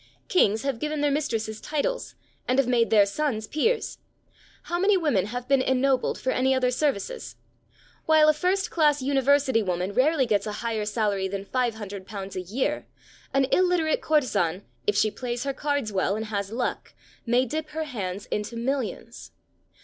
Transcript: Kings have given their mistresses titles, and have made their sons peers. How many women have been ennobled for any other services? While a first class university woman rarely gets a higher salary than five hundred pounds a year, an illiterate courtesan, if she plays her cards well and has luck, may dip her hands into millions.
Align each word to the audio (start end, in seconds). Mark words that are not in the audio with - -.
Kings 0.29 0.63
have 0.63 0.79
given 0.79 1.01
their 1.01 1.11
mistresses 1.11 1.61
titles, 1.61 2.15
and 2.47 2.57
have 2.57 2.67
made 2.67 2.89
their 2.89 3.05
sons 3.05 3.45
peers. 3.45 3.99
How 4.63 4.79
many 4.79 4.97
women 4.97 5.27
have 5.27 5.47
been 5.47 5.61
ennobled 5.61 6.17
for 6.19 6.31
any 6.31 6.55
other 6.55 6.71
services? 6.71 7.35
While 8.07 8.27
a 8.27 8.33
first 8.33 8.71
class 8.71 9.03
university 9.03 9.61
woman 9.61 9.93
rarely 9.93 10.25
gets 10.25 10.47
a 10.47 10.53
higher 10.65 10.85
salary 10.85 11.27
than 11.27 11.45
five 11.45 11.75
hundred 11.75 12.07
pounds 12.07 12.35
a 12.35 12.41
year, 12.41 12.87
an 13.31 13.45
illiterate 13.51 14.01
courtesan, 14.01 14.63
if 14.87 14.97
she 14.97 15.11
plays 15.11 15.43
her 15.43 15.53
cards 15.53 15.93
well 15.93 16.15
and 16.15 16.25
has 16.25 16.51
luck, 16.51 16.95
may 17.27 17.45
dip 17.45 17.69
her 17.69 17.83
hands 17.83 18.25
into 18.31 18.55
millions. 18.55 19.29